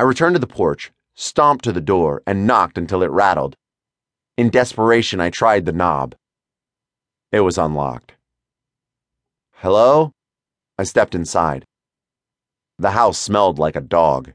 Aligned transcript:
I 0.00 0.02
returned 0.02 0.34
to 0.34 0.40
the 0.40 0.46
porch, 0.46 0.92
stomped 1.14 1.62
to 1.64 1.72
the 1.72 1.80
door, 1.82 2.22
and 2.26 2.46
knocked 2.46 2.78
until 2.78 3.02
it 3.02 3.10
rattled. 3.10 3.54
In 4.38 4.48
desperation, 4.48 5.20
I 5.20 5.28
tried 5.28 5.66
the 5.66 5.74
knob. 5.74 6.14
It 7.30 7.40
was 7.40 7.58
unlocked. 7.58 8.14
Hello? 9.56 10.12
I 10.78 10.84
stepped 10.84 11.14
inside. 11.14 11.66
The 12.78 12.92
house 12.92 13.18
smelled 13.18 13.58
like 13.58 13.76
a 13.76 13.82
dog. 13.82 14.32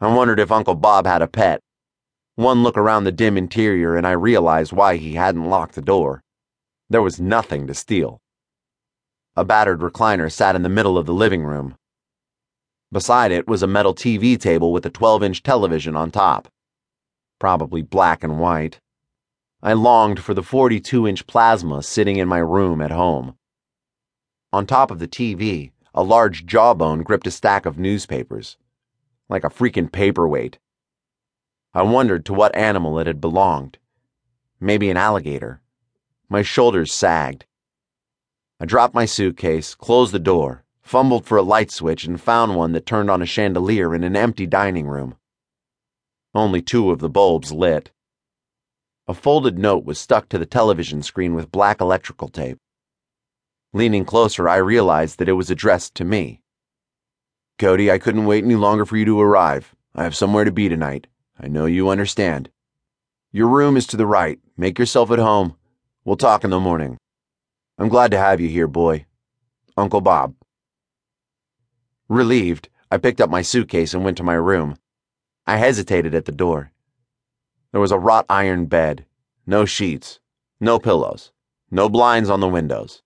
I 0.00 0.06
wondered 0.06 0.38
if 0.38 0.52
Uncle 0.52 0.76
Bob 0.76 1.04
had 1.04 1.20
a 1.20 1.26
pet. 1.26 1.58
One 2.36 2.62
look 2.62 2.78
around 2.78 3.02
the 3.02 3.10
dim 3.10 3.36
interior, 3.36 3.96
and 3.96 4.06
I 4.06 4.12
realized 4.12 4.72
why 4.72 4.98
he 4.98 5.14
hadn't 5.14 5.50
locked 5.50 5.74
the 5.74 5.82
door. 5.82 6.22
There 6.88 7.02
was 7.02 7.18
nothing 7.18 7.66
to 7.66 7.74
steal. 7.74 8.20
A 9.34 9.44
battered 9.44 9.80
recliner 9.80 10.30
sat 10.30 10.54
in 10.54 10.62
the 10.62 10.68
middle 10.68 10.96
of 10.96 11.06
the 11.06 11.12
living 11.12 11.42
room. 11.42 11.74
Beside 12.92 13.32
it 13.32 13.48
was 13.48 13.62
a 13.62 13.66
metal 13.66 13.94
TV 13.94 14.38
table 14.38 14.70
with 14.70 14.84
a 14.84 14.90
12 14.90 15.22
inch 15.22 15.42
television 15.42 15.96
on 15.96 16.10
top. 16.10 16.48
Probably 17.38 17.80
black 17.80 18.22
and 18.22 18.38
white. 18.38 18.80
I 19.62 19.72
longed 19.72 20.20
for 20.20 20.34
the 20.34 20.42
42 20.42 21.08
inch 21.08 21.26
plasma 21.26 21.82
sitting 21.82 22.18
in 22.18 22.28
my 22.28 22.38
room 22.38 22.82
at 22.82 22.90
home. 22.90 23.38
On 24.52 24.66
top 24.66 24.90
of 24.90 24.98
the 24.98 25.08
TV, 25.08 25.70
a 25.94 26.02
large 26.02 26.44
jawbone 26.44 27.02
gripped 27.02 27.26
a 27.26 27.30
stack 27.30 27.64
of 27.64 27.78
newspapers. 27.78 28.58
Like 29.26 29.44
a 29.44 29.48
freaking 29.48 29.90
paperweight. 29.90 30.58
I 31.72 31.80
wondered 31.80 32.26
to 32.26 32.34
what 32.34 32.54
animal 32.54 32.98
it 32.98 33.06
had 33.06 33.22
belonged. 33.22 33.78
Maybe 34.60 34.90
an 34.90 34.98
alligator. 34.98 35.62
My 36.28 36.42
shoulders 36.42 36.92
sagged. 36.92 37.46
I 38.60 38.66
dropped 38.66 38.94
my 38.94 39.06
suitcase, 39.06 39.74
closed 39.74 40.12
the 40.12 40.18
door, 40.18 40.62
fumbled 40.82 41.24
for 41.24 41.38
a 41.38 41.42
light 41.42 41.70
switch, 41.70 42.04
and 42.04 42.20
found 42.20 42.56
one 42.56 42.72
that 42.72 42.86
turned 42.86 43.10
on 43.10 43.22
a 43.22 43.26
chandelier 43.26 43.94
in 43.94 44.04
an 44.04 44.16
empty 44.16 44.46
dining 44.46 44.86
room. 44.86 45.16
Only 46.34 46.62
two 46.62 46.90
of 46.90 46.98
the 46.98 47.08
bulbs 47.08 47.52
lit. 47.52 47.90
A 49.06 49.14
folded 49.14 49.58
note 49.58 49.84
was 49.84 49.98
stuck 49.98 50.28
to 50.28 50.38
the 50.38 50.46
television 50.46 51.02
screen 51.02 51.34
with 51.34 51.52
black 51.52 51.80
electrical 51.80 52.28
tape. 52.28 52.58
Leaning 53.72 54.04
closer, 54.04 54.48
I 54.48 54.56
realized 54.56 55.18
that 55.18 55.28
it 55.28 55.32
was 55.32 55.50
addressed 55.50 55.94
to 55.96 56.04
me. 56.04 56.40
Cody, 57.58 57.90
I 57.90 57.98
couldn't 57.98 58.26
wait 58.26 58.44
any 58.44 58.54
longer 58.54 58.84
for 58.84 58.96
you 58.96 59.04
to 59.06 59.20
arrive. 59.20 59.74
I 59.94 60.04
have 60.04 60.16
somewhere 60.16 60.44
to 60.44 60.52
be 60.52 60.68
tonight. 60.68 61.06
I 61.38 61.48
know 61.48 61.66
you 61.66 61.88
understand. 61.88 62.50
Your 63.30 63.48
room 63.48 63.76
is 63.76 63.86
to 63.88 63.96
the 63.96 64.06
right. 64.06 64.38
Make 64.56 64.78
yourself 64.78 65.10
at 65.10 65.18
home. 65.18 65.56
We'll 66.04 66.16
talk 66.16 66.44
in 66.44 66.50
the 66.50 66.60
morning. 66.60 66.98
I'm 67.78 67.88
glad 67.88 68.10
to 68.10 68.18
have 68.18 68.40
you 68.40 68.48
here, 68.48 68.68
boy. 68.68 69.06
Uncle 69.76 70.00
Bob. 70.00 70.34
Relieved, 72.12 72.68
I 72.90 72.98
picked 72.98 73.22
up 73.22 73.30
my 73.30 73.40
suitcase 73.40 73.94
and 73.94 74.04
went 74.04 74.18
to 74.18 74.22
my 74.22 74.34
room. 74.34 74.76
I 75.46 75.56
hesitated 75.56 76.14
at 76.14 76.26
the 76.26 76.30
door. 76.30 76.70
There 77.70 77.80
was 77.80 77.90
a 77.90 77.98
wrought 77.98 78.26
iron 78.28 78.66
bed, 78.66 79.06
no 79.46 79.64
sheets, 79.64 80.20
no 80.60 80.78
pillows, 80.78 81.32
no 81.70 81.88
blinds 81.88 82.28
on 82.28 82.40
the 82.40 82.50
windows. 82.50 83.02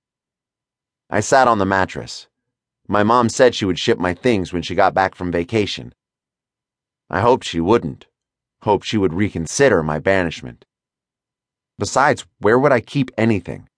I 1.08 1.20
sat 1.20 1.46
on 1.46 1.58
the 1.58 1.64
mattress. 1.64 2.26
My 2.88 3.04
mom 3.04 3.28
said 3.28 3.54
she 3.54 3.64
would 3.64 3.78
ship 3.78 4.00
my 4.00 4.12
things 4.12 4.52
when 4.52 4.62
she 4.62 4.74
got 4.74 4.92
back 4.92 5.14
from 5.14 5.30
vacation. 5.30 5.94
I 7.08 7.20
hoped 7.20 7.44
she 7.44 7.60
wouldn't. 7.60 8.06
Hoped 8.62 8.84
she 8.84 8.98
would 8.98 9.14
reconsider 9.14 9.84
my 9.84 10.00
banishment. 10.00 10.64
Besides, 11.78 12.26
where 12.40 12.58
would 12.58 12.72
I 12.72 12.80
keep 12.80 13.12
anything? 13.16 13.68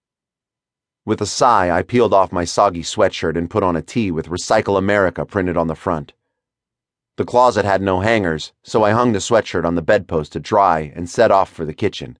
With 1.08 1.22
a 1.22 1.26
sigh, 1.26 1.70
I 1.70 1.84
peeled 1.84 2.12
off 2.12 2.32
my 2.32 2.44
soggy 2.44 2.82
sweatshirt 2.82 3.34
and 3.34 3.48
put 3.48 3.62
on 3.62 3.76
a 3.76 3.80
tee 3.80 4.10
with 4.10 4.28
Recycle 4.28 4.76
America 4.76 5.24
printed 5.24 5.56
on 5.56 5.66
the 5.66 5.74
front. 5.74 6.12
The 7.16 7.24
closet 7.24 7.64
had 7.64 7.80
no 7.80 8.00
hangers, 8.00 8.52
so 8.62 8.84
I 8.84 8.90
hung 8.90 9.12
the 9.12 9.18
sweatshirt 9.18 9.64
on 9.64 9.74
the 9.74 9.80
bedpost 9.80 10.32
to 10.32 10.38
dry 10.38 10.92
and 10.94 11.08
set 11.08 11.30
off 11.30 11.50
for 11.50 11.64
the 11.64 11.72
kitchen. 11.72 12.18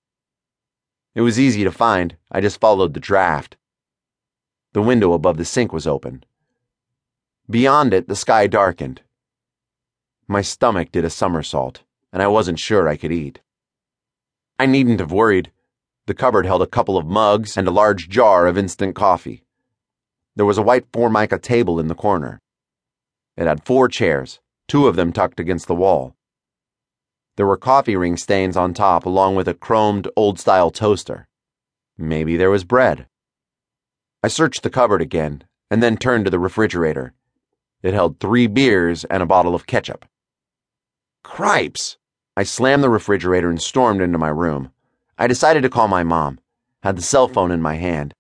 It 1.15 1.21
was 1.21 1.39
easy 1.39 1.65
to 1.65 1.71
find, 1.71 2.17
I 2.33 2.41
just 2.41 2.61
followed 2.61 2.95
the 2.95 2.99
draft. 2.99 3.59
The 4.73 4.81
window 4.81 5.13
above 5.13 5.37
the 5.37 5.45
sink 5.45 5.71
was 5.71 5.87
open. 5.87 6.25
Beyond 7.51 7.93
it, 7.93 8.09
the 8.09 8.17
sky 8.17 8.47
darkened. 8.47 9.03
My 10.27 10.41
stomach 10.41 10.91
did 10.93 11.05
a 11.05 11.11
somersault, 11.11 11.83
and 12.11 12.23
I 12.23 12.29
wasn't 12.29 12.59
sure 12.59 12.89
I 12.89 12.97
could 12.97 13.13
eat. 13.13 13.43
I 14.59 14.65
needn't 14.65 15.01
have 15.01 15.13
worried. 15.13 15.53
The 16.09 16.15
cupboard 16.15 16.47
held 16.47 16.63
a 16.63 16.67
couple 16.67 16.97
of 16.97 17.05
mugs 17.05 17.59
and 17.59 17.69
a 17.69 17.71
large 17.71 18.09
jar 18.09 18.47
of 18.47 18.57
instant 18.57 18.95
coffee. 18.95 19.45
There 20.37 20.47
was 20.47 20.57
a 20.57 20.63
white 20.63 20.87
formica 20.91 21.39
table 21.39 21.79
in 21.79 21.89
the 21.89 21.95
corner. 21.95 22.41
It 23.37 23.47
had 23.47 23.67
four 23.67 23.89
chairs, 23.89 24.41
two 24.69 24.87
of 24.87 24.97
them 24.97 25.13
tucked 25.13 25.39
against 25.39 25.67
the 25.67 25.75
wall. 25.75 26.17
There 27.37 27.47
were 27.47 27.59
coffee 27.59 27.95
ring 27.95 28.17
stains 28.17 28.57
on 28.57 28.73
top, 28.73 29.05
along 29.05 29.35
with 29.35 29.49
a 29.49 29.53
chromed, 29.53 30.09
old 30.17 30.41
style 30.41 30.71
toaster. 30.71 31.29
Maybe 31.99 32.39
there 32.39 32.51
was 32.51 32.65
bread. 32.65 33.07
I 34.23 34.29
searched 34.29 34.63
the 34.63 34.71
cupboard 34.71 35.03
again, 35.03 35.45
and 35.71 35.83
then 35.83 35.99
turned 35.99 36.25
to 36.25 36.31
the 36.31 36.39
refrigerator. 36.39 37.13
It 37.83 37.93
held 37.93 38.19
three 38.19 38.47
beers 38.47 39.05
and 39.05 39.23
a 39.23 39.27
bottle 39.27 39.55
of 39.55 39.67
ketchup. 39.67 40.07
Cripes! 41.23 41.99
I 42.35 42.45
slammed 42.45 42.83
the 42.83 42.89
refrigerator 42.89 43.51
and 43.51 43.61
stormed 43.61 44.01
into 44.01 44.17
my 44.17 44.31
room. 44.31 44.73
I 45.19 45.27
decided 45.27 45.63
to 45.65 45.69
call 45.69 45.89
my 45.89 46.05
mom, 46.05 46.39
had 46.83 46.97
the 46.97 47.03
cell 47.03 47.27
phone 47.27 47.51
in 47.51 47.61
my 47.61 47.75
hand. 47.75 48.15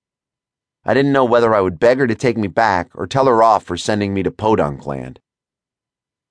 I 0.84 0.94
didn't 0.94 1.12
know 1.12 1.24
whether 1.24 1.54
I 1.54 1.60
would 1.60 1.78
beg 1.78 1.98
her 1.98 2.08
to 2.08 2.14
take 2.14 2.36
me 2.36 2.48
back 2.48 2.90
or 2.94 3.06
tell 3.06 3.26
her 3.26 3.42
off 3.42 3.64
for 3.64 3.76
sending 3.76 4.12
me 4.12 4.24
to 4.24 4.32
Podunk 4.32 4.84
Land. 4.84 5.20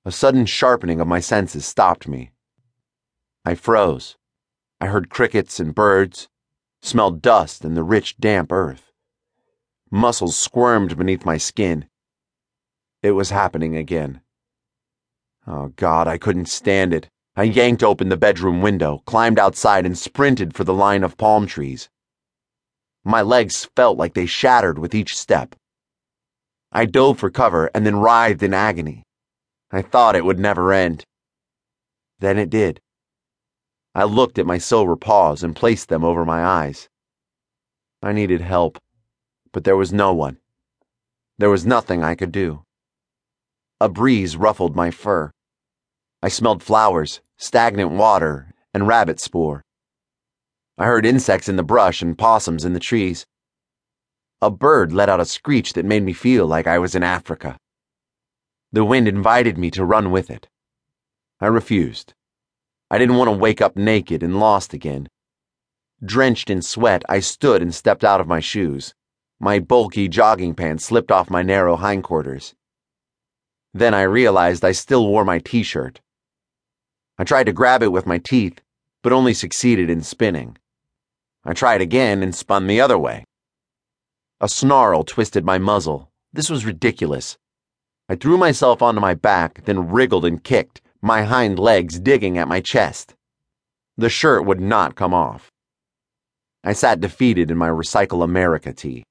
A 0.03 0.11
sudden 0.11 0.45
sharpening 0.45 1.00
of 1.00 1.07
my 1.07 1.22
senses 1.22 1.66
stopped 1.66 2.07
me. 2.07 2.31
I 3.45 3.56
froze. 3.56 4.17
I 4.81 4.88
heard 4.88 5.09
crickets 5.09 5.59
and 5.59 5.73
birds, 5.73 6.27
smelled 6.81 7.22
dust 7.22 7.63
and 7.63 7.77
the 7.77 7.83
rich, 7.83 8.17
damp 8.17 8.51
earth. 8.51 8.91
Muscles 9.89 10.38
squirmed 10.38 10.97
beneath 10.97 11.25
my 11.25 11.38
skin. 11.38 11.88
It 13.01 13.11
was 13.11 13.29
happening 13.29 13.75
again. 13.75 14.22
Oh, 15.45 15.69
God, 15.77 16.09
I 16.09 16.17
couldn't 16.17 16.50
stand 16.50 16.94
it. 16.94 17.09
I 17.37 17.43
yanked 17.43 17.83
open 17.83 18.09
the 18.09 18.17
bedroom 18.17 18.63
window, 18.63 19.03
climbed 19.05 19.37
outside, 19.37 19.85
and 19.85 19.95
sprinted 19.95 20.55
for 20.55 20.63
the 20.63 20.73
line 20.73 21.03
of 21.03 21.17
palm 21.17 21.45
trees. 21.45 21.87
My 23.03 23.21
legs 23.21 23.69
felt 23.75 23.95
like 23.95 24.15
they 24.15 24.25
shattered 24.25 24.79
with 24.79 24.95
each 24.95 25.15
step. 25.15 25.53
I 26.71 26.85
dove 26.85 27.19
for 27.19 27.29
cover 27.29 27.69
and 27.75 27.85
then 27.85 27.97
writhed 27.99 28.41
in 28.41 28.55
agony. 28.55 29.03
I 29.71 29.83
thought 29.83 30.15
it 30.15 30.25
would 30.25 30.39
never 30.39 30.73
end. 30.73 31.03
Then 32.17 32.39
it 32.39 32.49
did. 32.49 32.81
I 33.93 34.05
looked 34.05 34.39
at 34.39 34.47
my 34.47 34.57
silver 34.57 34.95
paws 34.95 35.43
and 35.43 35.55
placed 35.55 35.89
them 35.89 36.03
over 36.03 36.25
my 36.25 36.43
eyes. 36.43 36.89
I 38.01 38.13
needed 38.13 38.41
help, 38.41 38.79
but 39.51 39.63
there 39.63 39.77
was 39.77 39.93
no 39.93 40.11
one. 40.11 40.39
There 41.37 41.51
was 41.51 41.67
nothing 41.67 42.03
I 42.03 42.15
could 42.15 42.31
do. 42.31 42.63
A 43.79 43.87
breeze 43.87 44.35
ruffled 44.35 44.75
my 44.75 44.89
fur. 44.89 45.31
I 46.27 46.29
smelled 46.29 46.61
flowers, 46.61 47.21
stagnant 47.38 47.91
water, 47.91 48.53
and 48.73 48.85
rabbit 48.85 49.17
spoor. 49.17 49.63
I 50.77 50.83
heard 50.83 51.05
insects 51.05 51.47
in 51.47 51.55
the 51.55 51.63
brush 51.63 52.01
and 52.01 52.17
possums 52.17 52.65
in 52.65 52.73
the 52.73 52.81
trees. 52.81 53.25
A 54.41 54.51
bird 54.51 54.91
let 54.91 55.07
out 55.07 55.21
a 55.21 55.25
screech 55.25 55.71
that 55.71 55.85
made 55.85 56.03
me 56.03 56.11
feel 56.11 56.45
like 56.45 56.67
I 56.67 56.79
was 56.79 56.95
in 56.95 57.01
Africa. 57.01 57.55
The 58.73 58.83
wind 58.83 59.07
invited 59.07 59.57
me 59.57 59.71
to 59.71 59.85
run 59.85 60.11
with 60.11 60.29
it. 60.29 60.49
I 61.39 61.45
refused. 61.45 62.13
I 62.91 62.97
didn't 62.97 63.15
want 63.15 63.29
to 63.29 63.38
wake 63.38 63.61
up 63.61 63.77
naked 63.77 64.21
and 64.21 64.38
lost 64.38 64.73
again. 64.73 65.07
Drenched 66.03 66.49
in 66.49 66.61
sweat, 66.61 67.03
I 67.07 67.21
stood 67.21 67.61
and 67.61 67.73
stepped 67.73 68.03
out 68.03 68.19
of 68.19 68.27
my 68.27 68.41
shoes. 68.41 68.94
My 69.39 69.59
bulky 69.59 70.09
jogging 70.09 70.55
pants 70.55 70.83
slipped 70.83 71.09
off 71.09 71.29
my 71.29 71.41
narrow 71.41 71.77
hindquarters. 71.77 72.53
Then 73.73 73.94
I 73.94 74.01
realized 74.01 74.65
I 74.65 74.73
still 74.73 75.07
wore 75.07 75.23
my 75.23 75.39
t 75.39 75.63
shirt. 75.63 76.01
I 77.17 77.23
tried 77.23 77.45
to 77.45 77.53
grab 77.53 77.81
it 77.81 77.91
with 77.91 78.05
my 78.05 78.19
teeth, 78.19 78.61
but 79.01 79.11
only 79.11 79.33
succeeded 79.33 79.89
in 79.89 80.01
spinning. 80.03 80.57
I 81.43 81.53
tried 81.53 81.81
again 81.81 82.21
and 82.21 82.35
spun 82.35 82.67
the 82.67 82.81
other 82.81 82.97
way. 82.97 83.23
A 84.39 84.47
snarl 84.47 85.03
twisted 85.03 85.43
my 85.43 85.57
muzzle. 85.57 86.11
This 86.31 86.49
was 86.49 86.65
ridiculous. 86.65 87.37
I 88.07 88.15
threw 88.15 88.37
myself 88.37 88.81
onto 88.81 89.01
my 89.01 89.15
back, 89.15 89.65
then 89.65 89.89
wriggled 89.89 90.25
and 90.25 90.43
kicked, 90.43 90.81
my 91.01 91.23
hind 91.23 91.57
legs 91.57 91.99
digging 91.99 92.37
at 92.37 92.47
my 92.47 92.61
chest. 92.61 93.15
The 93.97 94.09
shirt 94.09 94.45
would 94.45 94.61
not 94.61 94.95
come 94.95 95.13
off. 95.13 95.51
I 96.63 96.73
sat 96.73 96.99
defeated 96.99 97.49
in 97.49 97.57
my 97.57 97.69
Recycle 97.69 98.23
America 98.23 98.73
tee. 98.73 99.03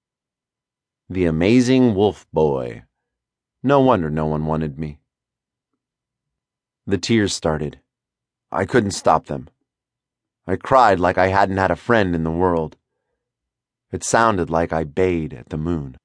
The 1.09 1.25
amazing 1.25 1.95
wolf 1.95 2.27
boy. 2.33 2.85
No 3.63 3.81
wonder 3.81 4.11
no 4.11 4.27
one 4.27 4.47
wanted 4.47 4.79
me. 4.79 5.01
The 6.87 6.99
tears 6.99 7.33
started. 7.33 7.81
I 8.57 8.65
couldn't 8.65 8.93
stop 8.93 9.27
them. 9.27 9.49
I 10.47 10.57
cried 10.57 10.99
like 10.99 11.19
I 11.19 11.27
hadn't 11.27 11.59
had 11.59 11.71
a 11.71 11.77
friend 11.77 12.15
in 12.15 12.25
the 12.25 12.31
world. 12.31 12.75
It 13.93 14.03
sounded 14.03 14.49
like 14.49 14.73
I 14.73 14.83
bayed 14.83 15.35
at 15.35 15.51
the 15.51 15.59
moon. 15.59 15.99